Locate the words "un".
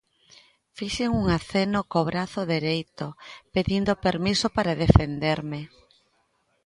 1.21-1.25